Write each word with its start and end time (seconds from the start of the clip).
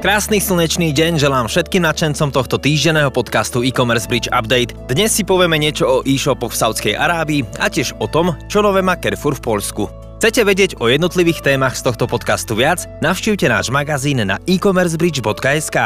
Krásny 0.00 0.40
slnečný 0.40 0.96
deň 0.96 1.20
želám 1.20 1.44
všetkým 1.44 1.84
nadšencom 1.84 2.32
tohto 2.32 2.56
týždenného 2.56 3.12
podcastu 3.12 3.60
e-commerce 3.60 4.08
bridge 4.08 4.32
update. 4.32 4.72
Dnes 4.88 5.12
si 5.12 5.28
povieme 5.28 5.60
niečo 5.60 5.84
o 5.84 5.96
e-shopoch 6.08 6.56
v 6.56 6.60
Saudskej 6.64 6.94
Arábii 6.96 7.44
a 7.60 7.68
tiež 7.68 7.92
o 8.00 8.08
tom, 8.08 8.32
čo 8.48 8.64
nové 8.64 8.80
má 8.80 8.96
Carrefour 8.96 9.36
v 9.36 9.44
Poľsku. 9.44 9.82
Chcete 10.16 10.40
vedieť 10.48 10.80
o 10.80 10.88
jednotlivých 10.88 11.44
témach 11.44 11.76
z 11.76 11.84
tohto 11.84 12.08
podcastu 12.08 12.56
viac? 12.56 12.88
Navštívte 13.04 13.44
náš 13.52 13.68
magazín 13.68 14.24
na 14.24 14.40
e-commercebridge.sk. 14.48 15.76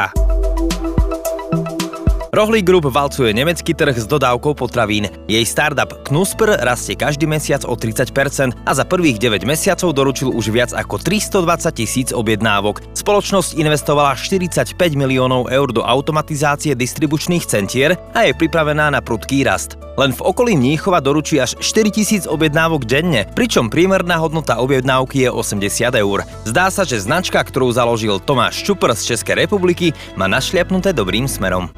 Rohlík 2.35 2.67
Group 2.67 2.91
valcuje 2.91 3.31
nemecký 3.31 3.71
trh 3.71 3.95
s 3.95 4.03
dodávkou 4.11 4.59
potravín. 4.59 5.07
Jej 5.23 5.47
startup 5.47 6.03
Knuspr 6.03 6.59
rastie 6.67 6.91
každý 6.91 7.23
mesiac 7.23 7.63
o 7.63 7.79
30% 7.79 8.11
a 8.51 8.71
za 8.75 8.83
prvých 8.83 9.23
9 9.23 9.47
mesiacov 9.47 9.95
doručil 9.95 10.35
už 10.35 10.51
viac 10.51 10.75
ako 10.75 10.99
320 10.99 11.71
tisíc 11.71 12.11
objednávok. 12.11 12.83
Spoločnosť 12.91 13.55
investovala 13.55 14.19
45 14.19 14.75
miliónov 14.99 15.47
eur 15.47 15.71
do 15.71 15.79
automatizácie 15.79 16.75
distribučných 16.75 17.47
centier 17.47 17.95
a 18.11 18.27
je 18.27 18.35
pripravená 18.35 18.91
na 18.91 18.99
prudký 18.99 19.47
rast. 19.47 19.79
Len 19.95 20.11
v 20.11 20.19
okolí 20.19 20.59
Mníchova 20.59 20.99
doručí 20.99 21.39
až 21.39 21.55
4 21.63 21.87
tisíc 21.87 22.23
objednávok 22.27 22.83
denne, 22.83 23.31
pričom 23.31 23.71
priemerná 23.71 24.19
hodnota 24.19 24.59
objednávky 24.59 25.23
je 25.23 25.29
80 25.31 25.87
eur. 25.95 26.27
Zdá 26.43 26.67
sa, 26.67 26.83
že 26.83 26.99
značka, 26.99 27.39
ktorú 27.39 27.71
založil 27.71 28.19
Tomáš 28.19 28.59
Čupr 28.67 28.91
z 28.91 29.15
Českej 29.15 29.47
republiky, 29.47 29.95
má 30.19 30.27
našliapnuté 30.27 30.91
dobrým 30.91 31.31
smerom. 31.31 31.71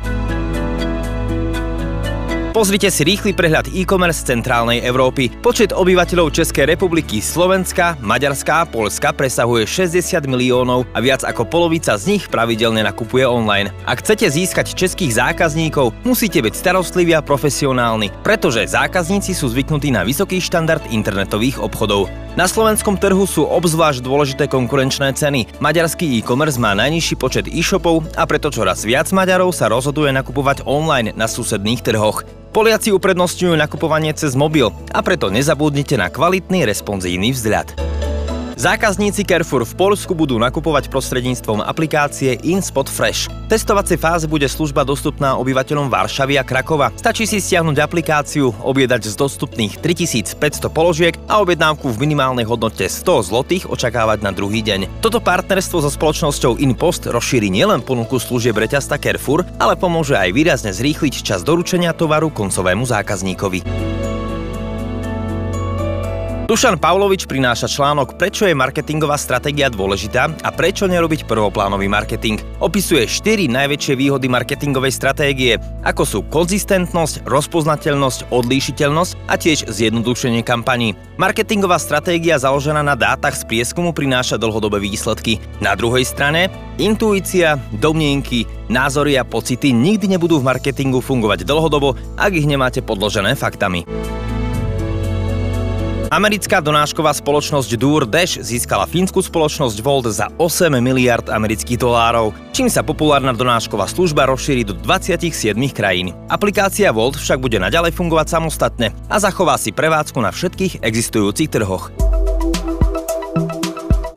Pozrite 2.58 2.90
si 2.90 3.06
rýchly 3.06 3.38
prehľad 3.38 3.70
e-commerce 3.70 4.26
centrálnej 4.26 4.82
Európy. 4.82 5.30
Počet 5.46 5.70
obyvateľov 5.78 6.34
Českej 6.34 6.66
republiky, 6.66 7.22
Slovenska, 7.22 7.94
Maďarska 8.02 8.66
a 8.66 8.66
Polska 8.66 9.14
presahuje 9.14 9.70
60 9.70 10.26
miliónov 10.26 10.90
a 10.90 10.98
viac 10.98 11.22
ako 11.22 11.46
polovica 11.46 11.94
z 11.94 12.18
nich 12.18 12.26
pravidelne 12.26 12.82
nakupuje 12.82 13.30
online. 13.30 13.70
Ak 13.86 14.02
chcete 14.02 14.26
získať 14.26 14.74
českých 14.74 15.22
zákazníkov, 15.22 15.94
musíte 16.02 16.42
byť 16.42 16.58
starostliví 16.58 17.14
a 17.14 17.22
profesionálni, 17.22 18.10
pretože 18.26 18.66
zákazníci 18.66 19.38
sú 19.38 19.54
zvyknutí 19.54 19.94
na 19.94 20.02
vysoký 20.02 20.42
štandard 20.42 20.82
internetových 20.90 21.62
obchodov. 21.62 22.10
Na 22.38 22.46
slovenskom 22.46 23.02
trhu 23.02 23.26
sú 23.26 23.50
obzvlášť 23.50 24.06
dôležité 24.06 24.46
konkurenčné 24.46 25.10
ceny. 25.18 25.58
Maďarský 25.58 26.22
e-commerce 26.22 26.62
má 26.62 26.78
najnižší 26.78 27.18
počet 27.18 27.50
e-shopov 27.50 28.06
a 28.14 28.30
preto 28.30 28.54
čoraz 28.54 28.86
viac 28.86 29.10
Maďarov 29.10 29.50
sa 29.50 29.74
rozhoduje 29.74 30.14
nakupovať 30.14 30.62
online 30.70 31.18
na 31.18 31.26
susedných 31.26 31.82
trhoch. 31.82 32.22
Poliaci 32.54 32.94
uprednostňujú 32.94 33.58
nakupovanie 33.58 34.14
cez 34.14 34.38
mobil 34.38 34.70
a 34.94 35.02
preto 35.02 35.34
nezabudnite 35.34 35.98
na 35.98 36.14
kvalitný 36.14 36.62
responsívny 36.70 37.34
vzhľad. 37.34 37.87
Zákazníci 38.58 39.22
Carrefour 39.22 39.70
v 39.70 39.78
Polsku 39.78 40.18
budú 40.18 40.42
nakupovať 40.42 40.90
prostredníctvom 40.90 41.62
aplikácie 41.62 42.42
InSpot 42.42 42.90
Fresh. 42.90 43.30
V 43.30 43.54
testovacej 43.54 44.02
fáze 44.02 44.26
bude 44.26 44.50
služba 44.50 44.82
dostupná 44.82 45.38
obyvateľom 45.38 45.86
Varšavy 45.94 46.42
a 46.42 46.44
Krakova. 46.44 46.90
Stačí 46.98 47.30
si 47.30 47.38
stiahnuť 47.38 47.78
aplikáciu, 47.78 48.50
objedať 48.66 49.14
z 49.14 49.16
dostupných 49.16 49.78
3500 49.78 50.74
položiek 50.74 51.14
a 51.30 51.38
objednávku 51.46 51.86
v 51.86 52.02
minimálnej 52.02 52.50
hodnote 52.50 52.90
100 52.90 53.30
zlotých 53.30 53.70
očakávať 53.70 54.26
na 54.26 54.34
druhý 54.34 54.66
deň. 54.66 55.06
Toto 55.06 55.22
partnerstvo 55.22 55.86
so 55.86 55.94
spoločnosťou 55.94 56.58
InPost 56.58 57.14
rozšíri 57.14 57.54
nielen 57.54 57.86
ponuku 57.86 58.18
služieb 58.18 58.58
reťazta 58.58 58.98
Carrefour, 58.98 59.46
ale 59.62 59.78
pomôže 59.78 60.18
aj 60.18 60.34
výrazne 60.34 60.74
zrýchliť 60.74 61.22
čas 61.22 61.46
doručenia 61.46 61.94
tovaru 61.94 62.34
koncovému 62.34 62.90
zákazníkovi. 62.90 63.97
Dušan 66.48 66.80
Pavlovič 66.80 67.28
prináša 67.28 67.68
článok 67.68 68.16
Prečo 68.16 68.48
je 68.48 68.56
marketingová 68.56 69.20
stratégia 69.20 69.68
dôležitá 69.68 70.32
a 70.32 70.50
prečo 70.56 70.88
nerobiť 70.88 71.28
prvoplánový 71.28 71.92
marketing. 71.92 72.40
Opisuje 72.64 73.04
4 73.04 73.52
najväčšie 73.52 74.00
výhody 74.00 74.32
marketingovej 74.32 74.96
stratégie, 74.96 75.60
ako 75.84 76.04
sú 76.08 76.20
konzistentnosť, 76.32 77.28
rozpoznateľnosť, 77.28 78.32
odlíšiteľnosť 78.32 79.12
a 79.28 79.36
tiež 79.36 79.68
zjednodušenie 79.68 80.40
kampaní. 80.48 80.96
Marketingová 81.20 81.84
stratégia 81.84 82.40
založená 82.40 82.80
na 82.80 82.96
dátach 82.96 83.36
z 83.36 83.44
prieskumu 83.44 83.92
prináša 83.92 84.40
dlhodobé 84.40 84.80
výsledky. 84.80 85.44
Na 85.60 85.76
druhej 85.76 86.08
strane, 86.08 86.48
intuícia, 86.80 87.60
domnienky, 87.76 88.48
názory 88.72 89.20
a 89.20 89.28
pocity 89.28 89.76
nikdy 89.76 90.16
nebudú 90.16 90.40
v 90.40 90.48
marketingu 90.48 91.04
fungovať 91.04 91.44
dlhodobo, 91.44 92.00
ak 92.16 92.32
ich 92.32 92.48
nemáte 92.48 92.80
podložené 92.80 93.36
faktami. 93.36 93.84
Americká 96.08 96.64
donášková 96.64 97.12
spoločnosť 97.12 97.76
DoorDash 97.76 98.40
získala 98.40 98.88
fínsku 98.88 99.20
spoločnosť 99.20 99.78
Volt 99.84 100.08
za 100.08 100.32
8 100.40 100.80
miliard 100.80 101.28
amerických 101.28 101.76
dolárov, 101.76 102.32
čím 102.56 102.72
sa 102.72 102.80
populárna 102.80 103.36
donášková 103.36 103.92
služba 103.92 104.24
rozšíri 104.32 104.64
do 104.64 104.72
27 104.72 105.52
krajín. 105.76 106.16
Aplikácia 106.32 106.96
Volt 106.96 107.20
však 107.20 107.44
bude 107.44 107.60
naďalej 107.60 107.92
fungovať 107.92 108.28
samostatne 108.40 108.96
a 109.12 109.20
zachová 109.20 109.60
si 109.60 109.76
prevádzku 109.76 110.20
na 110.24 110.32
všetkých 110.32 110.80
existujúcich 110.80 111.52
trhoch. 111.52 111.92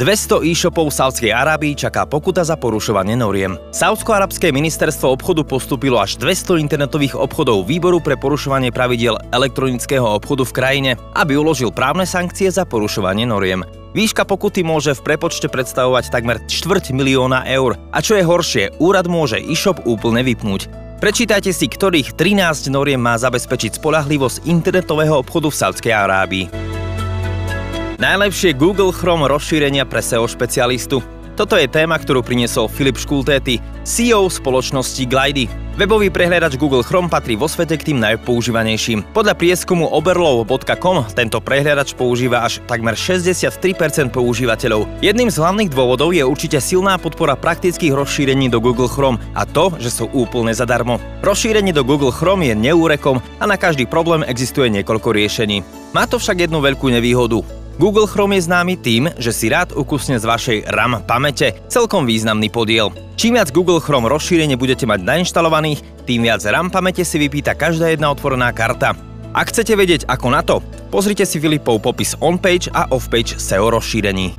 200 0.01 0.49
e-shopov 0.49 0.89
v 0.89 0.97
Saudskej 0.97 1.29
Arábii 1.29 1.77
čaká 1.77 2.09
pokuta 2.09 2.41
za 2.41 2.57
porušovanie 2.57 3.21
noriem. 3.21 3.61
Saudsko-arabské 3.69 4.49
ministerstvo 4.49 5.13
obchodu 5.13 5.45
postupilo 5.45 6.01
až 6.01 6.17
200 6.17 6.57
internetových 6.57 7.21
obchodov 7.21 7.69
výboru 7.69 8.01
pre 8.01 8.17
porušovanie 8.17 8.73
pravidiel 8.73 9.21
elektronického 9.29 10.09
obchodu 10.09 10.49
v 10.49 10.57
krajine, 10.57 10.91
aby 11.13 11.37
uložil 11.37 11.69
právne 11.69 12.09
sankcie 12.09 12.49
za 12.49 12.65
porušovanie 12.65 13.29
noriem. 13.29 13.61
Výška 13.93 14.25
pokuty 14.25 14.65
môže 14.65 14.97
v 14.97 15.05
prepočte 15.05 15.53
predstavovať 15.53 16.09
takmer 16.09 16.41
štvrť 16.49 16.97
milióna 16.97 17.45
eur. 17.53 17.77
A 17.93 18.01
čo 18.01 18.17
je 18.17 18.25
horšie, 18.25 18.81
úrad 18.81 19.05
môže 19.05 19.37
e-shop 19.37 19.85
úplne 19.85 20.25
vypnúť. 20.25 20.73
Prečítajte 21.05 21.53
si, 21.53 21.69
ktorých 21.69 22.17
13 22.17 22.73
noriem 22.73 23.05
má 23.05 23.21
zabezpečiť 23.21 23.77
spolahlivosť 23.77 24.49
internetového 24.49 25.21
obchodu 25.21 25.53
v 25.53 25.59
Saudskej 25.61 25.93
Arábii. 25.93 26.80
Najlepšie 28.01 28.57
Google 28.57 28.97
Chrome 28.97 29.29
rozšírenia 29.29 29.85
pre 29.85 30.01
SEO 30.01 30.25
špecialistu. 30.25 31.05
Toto 31.37 31.53
je 31.61 31.69
téma, 31.69 32.01
ktorú 32.01 32.25
priniesol 32.25 32.65
Filip 32.65 32.97
Škultéty, 32.97 33.61
CEO 33.85 34.25
spoločnosti 34.33 35.05
Glidy. 35.05 35.45
Webový 35.77 36.09
prehľadač 36.09 36.57
Google 36.57 36.81
Chrome 36.81 37.13
patrí 37.13 37.37
vo 37.37 37.45
svete 37.45 37.77
k 37.77 37.93
tým 37.93 38.01
najpoužívanejším. 38.01 39.13
Podľa 39.13 39.37
prieskumu 39.37 39.85
oberlov.com 39.93 41.13
tento 41.13 41.45
prehľadač 41.45 41.93
používa 41.93 42.41
až 42.41 42.65
takmer 42.65 42.97
63% 42.97 44.09
používateľov. 44.09 44.89
Jedným 45.05 45.29
z 45.29 45.37
hlavných 45.37 45.69
dôvodov 45.69 46.17
je 46.17 46.25
určite 46.25 46.57
silná 46.57 46.97
podpora 46.97 47.37
praktických 47.37 47.93
rozšírení 47.93 48.49
do 48.49 48.65
Google 48.65 48.89
Chrome 48.89 49.21
a 49.37 49.45
to, 49.45 49.77
že 49.77 49.93
sú 49.93 50.09
úplne 50.17 50.57
zadarmo. 50.57 50.97
Rozšírenie 51.21 51.77
do 51.77 51.85
Google 51.85 52.17
Chrome 52.17 52.49
je 52.49 52.57
neúrekom 52.57 53.21
a 53.21 53.45
na 53.45 53.61
každý 53.61 53.85
problém 53.85 54.25
existuje 54.25 54.73
niekoľko 54.73 55.13
riešení. 55.13 55.61
Má 55.93 56.09
to 56.09 56.17
však 56.17 56.49
jednu 56.49 56.65
veľkú 56.65 56.89
nevýhodu. 56.89 57.60
Google 57.81 58.05
Chrome 58.05 58.37
je 58.37 58.45
známy 58.45 58.77
tým, 58.77 59.09
že 59.17 59.33
si 59.33 59.49
rád 59.49 59.73
ukusne 59.73 60.21
z 60.21 60.29
vašej 60.29 60.59
RAM 60.69 61.01
pamäte, 61.09 61.65
celkom 61.73 62.05
významný 62.05 62.53
podiel. 62.53 62.93
Čím 63.17 63.41
viac 63.41 63.49
Google 63.57 63.81
Chrome 63.81 64.05
rozšírenie 64.05 64.61
budete 64.61 64.85
mať 64.85 65.01
nainštalovaných, 65.01 66.05
tým 66.05 66.29
viac 66.29 66.45
RAM 66.45 66.69
pamäte 66.69 67.09
si 67.09 67.17
vypýta 67.17 67.57
každá 67.57 67.89
jedna 67.89 68.13
otvorená 68.13 68.53
karta. 68.53 68.93
Ak 69.33 69.49
chcete 69.49 69.73
vedieť 69.81 70.05
ako 70.13 70.29
na 70.29 70.45
to, 70.45 70.61
pozrite 70.93 71.25
si 71.25 71.41
Filipov 71.41 71.81
popis 71.81 72.13
on-page 72.21 72.69
a 72.69 72.85
off-page 72.93 73.41
SEO 73.41 73.73
rozšírení. 73.73 74.37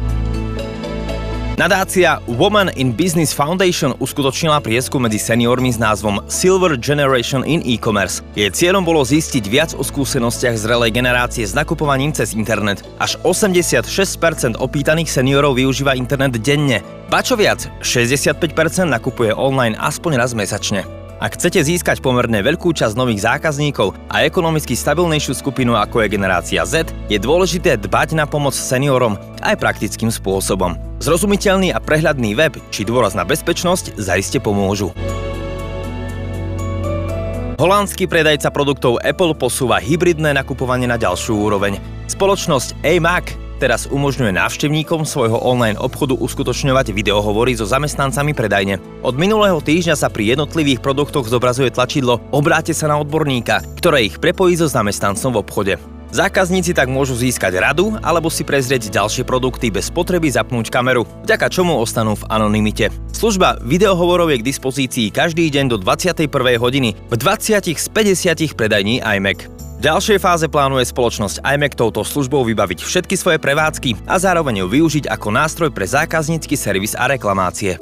Nadácia 1.60 2.24
Women 2.28 2.72
in 2.80 2.96
Business 2.96 3.36
Foundation 3.36 3.92
uskutočnila 4.00 4.64
prieskum 4.64 5.04
medzi 5.04 5.20
seniormi 5.20 5.68
s 5.68 5.76
názvom 5.76 6.24
Silver 6.32 6.80
Generation 6.80 7.44
in 7.44 7.60
E-commerce. 7.68 8.24
Jej 8.40 8.56
cieľom 8.56 8.88
bolo 8.88 9.04
zistiť 9.04 9.44
viac 9.52 9.76
o 9.76 9.84
skúsenostiach 9.84 10.56
zrelej 10.56 10.96
generácie 10.96 11.44
s 11.44 11.52
nakupovaním 11.52 12.16
cez 12.16 12.32
internet. 12.32 12.88
Až 13.04 13.20
86% 13.28 13.84
opýtaných 14.64 15.12
seniorov 15.12 15.60
využíva 15.60 15.92
internet 16.00 16.40
denne. 16.40 16.80
Ba 17.12 17.20
viac, 17.20 17.68
65% 17.84 18.88
nakupuje 18.88 19.36
online 19.36 19.76
aspoň 19.76 20.12
raz 20.16 20.32
mesačne. 20.32 21.01
Ak 21.22 21.38
chcete 21.38 21.62
získať 21.62 22.02
pomerne 22.02 22.42
veľkú 22.42 22.74
časť 22.74 22.98
nových 22.98 23.22
zákazníkov 23.22 23.94
a 24.10 24.26
ekonomicky 24.26 24.74
stabilnejšiu 24.74 25.38
skupinu 25.38 25.78
ako 25.78 26.02
je 26.02 26.18
generácia 26.18 26.66
Z, 26.66 26.90
je 27.14 27.22
dôležité 27.22 27.78
dbať 27.78 28.18
na 28.18 28.26
pomoc 28.26 28.58
seniorom 28.58 29.22
aj 29.46 29.54
praktickým 29.62 30.10
spôsobom. 30.10 30.74
Zrozumiteľný 30.98 31.78
a 31.78 31.78
prehľadný 31.78 32.34
web 32.34 32.58
či 32.74 32.82
dôraz 32.82 33.14
na 33.14 33.22
bezpečnosť 33.22 34.02
zaiste 34.02 34.42
pomôžu. 34.42 34.90
Holandský 37.62 38.10
predajca 38.10 38.50
produktov 38.50 38.98
Apple 39.06 39.38
posúva 39.38 39.78
hybridné 39.78 40.34
nakupovanie 40.34 40.90
na 40.90 40.98
ďalšiu 40.98 41.38
úroveň. 41.38 41.78
Spoločnosť 42.10 42.82
AMAC 42.82 43.41
teraz 43.62 43.86
umožňuje 43.86 44.34
návštevníkom 44.34 45.06
svojho 45.06 45.38
online 45.38 45.78
obchodu 45.78 46.18
uskutočňovať 46.18 46.90
videohovory 46.90 47.54
so 47.54 47.70
zamestnancami 47.70 48.34
predajne. 48.34 48.82
Od 49.06 49.14
minulého 49.14 49.62
týždňa 49.62 49.94
sa 49.94 50.10
pri 50.10 50.34
jednotlivých 50.34 50.82
produktoch 50.82 51.30
zobrazuje 51.30 51.70
tlačidlo 51.70 52.18
Obráte 52.34 52.74
sa 52.74 52.90
na 52.90 52.98
odborníka, 52.98 53.62
ktoré 53.78 54.10
ich 54.10 54.18
prepojí 54.18 54.58
so 54.58 54.66
zamestnancom 54.66 55.38
v 55.38 55.42
obchode. 55.46 55.74
Zákazníci 56.12 56.76
tak 56.76 56.92
môžu 56.92 57.16
získať 57.16 57.56
radu 57.62 57.96
alebo 58.04 58.28
si 58.28 58.44
prezrieť 58.44 58.92
ďalšie 58.92 59.24
produkty 59.24 59.72
bez 59.72 59.88
potreby 59.88 60.28
zapnúť 60.28 60.68
kameru, 60.68 61.08
vďaka 61.24 61.48
čomu 61.48 61.80
ostanú 61.80 62.20
v 62.20 62.28
anonymite. 62.28 62.92
Služba 63.16 63.56
videohovorov 63.64 64.28
je 64.36 64.44
k 64.44 64.48
dispozícii 64.52 65.08
každý 65.08 65.48
deň 65.48 65.72
do 65.72 65.78
21. 65.80 66.28
hodiny 66.60 67.00
v 67.08 67.16
20 67.16 67.64
z 67.64 67.86
50 67.96 68.60
predajní 68.60 69.00
iMac. 69.00 69.61
V 69.82 69.90
ďalšej 69.90 70.22
fáze 70.22 70.46
plánuje 70.46 70.94
spoločnosť 70.94 71.42
iMac 71.42 71.74
touto 71.74 72.06
službou 72.06 72.46
vybaviť 72.46 72.86
všetky 72.86 73.18
svoje 73.18 73.42
prevádzky 73.42 74.06
a 74.06 74.22
zároveň 74.22 74.62
ju 74.62 74.68
využiť 74.70 75.10
ako 75.10 75.34
nástroj 75.34 75.74
pre 75.74 75.90
zákaznícky 75.90 76.54
servis 76.54 76.94
a 76.94 77.10
reklamácie. 77.10 77.82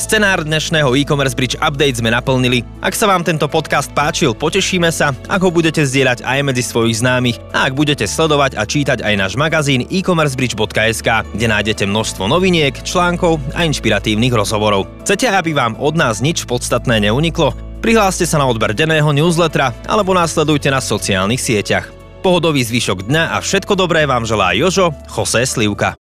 Scenár 0.00 0.40
dnešného 0.40 0.88
e-commerce 0.96 1.36
bridge 1.36 1.60
update 1.60 2.00
sme 2.00 2.08
naplnili. 2.08 2.64
Ak 2.80 2.96
sa 2.96 3.12
vám 3.12 3.28
tento 3.28 3.44
podcast 3.44 3.92
páčil, 3.92 4.32
potešíme 4.32 4.88
sa, 4.88 5.12
ak 5.28 5.44
ho 5.44 5.52
budete 5.52 5.84
zdieľať 5.84 6.24
aj 6.24 6.40
medzi 6.40 6.64
svojich 6.64 7.04
známych 7.04 7.36
a 7.52 7.68
ak 7.68 7.76
budete 7.76 8.08
sledovať 8.08 8.56
a 8.56 8.64
čítať 8.64 9.04
aj 9.04 9.14
náš 9.20 9.32
magazín 9.36 9.84
e-commercebridge.sk, 9.84 11.28
kde 11.28 11.46
nájdete 11.52 11.84
množstvo 11.84 12.24
noviniek, 12.24 12.72
článkov 12.88 13.36
a 13.52 13.68
inšpiratívnych 13.68 14.32
rozhovorov. 14.32 14.88
Chcete, 15.04 15.28
aby 15.28 15.52
vám 15.52 15.76
od 15.76 15.92
nás 15.92 16.24
nič 16.24 16.48
podstatné 16.48 17.04
neuniklo? 17.04 17.52
Prihláste 17.84 18.24
sa 18.24 18.40
na 18.40 18.48
odber 18.48 18.72
denného 18.72 19.12
newslettera 19.12 19.76
alebo 19.84 20.16
následujte 20.16 20.72
na 20.72 20.80
sociálnych 20.80 21.36
sieťach. 21.36 21.92
Pohodový 22.24 22.64
zvyšok 22.64 23.04
dňa 23.12 23.36
a 23.36 23.44
všetko 23.44 23.76
dobré 23.76 24.08
vám 24.08 24.24
želá 24.24 24.56
Jožo 24.56 24.96
Jose 25.12 25.44
Slivka. 25.44 26.00